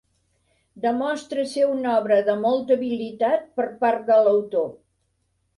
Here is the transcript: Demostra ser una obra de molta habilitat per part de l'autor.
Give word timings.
Demostra 0.85 1.43
ser 1.51 1.67
una 1.73 1.93
obra 1.97 2.17
de 2.29 2.37
molta 2.45 2.79
habilitat 2.79 3.47
per 3.61 3.69
part 3.85 4.03
de 4.11 4.21
l'autor. 4.29 4.67